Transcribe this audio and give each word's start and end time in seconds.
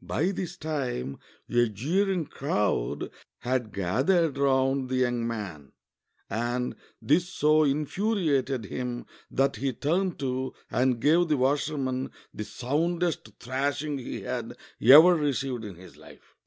By 0.00 0.30
this 0.30 0.56
time 0.56 1.18
a 1.50 1.68
jeering 1.68 2.24
crowd 2.24 3.10
had 3.40 3.70
gathered 3.70 4.38
round 4.38 4.88
the 4.88 4.96
young 4.96 5.26
man, 5.26 5.72
and 6.30 6.74
this 7.02 7.28
so 7.28 7.64
infuriated 7.64 8.64
him 8.64 9.04
that 9.30 9.56
he 9.56 9.74
turned 9.74 10.18
to 10.20 10.54
and 10.70 11.00
gave 11.00 11.28
the 11.28 11.36
washerman 11.36 12.12
the 12.32 12.44
soundest 12.44 13.28
thrashing 13.38 13.98
he 13.98 14.22
had 14.22 14.56
ever 14.80 15.16
received 15.16 15.66
in 15.66 15.74
his 15.74 15.98
life. 15.98 16.34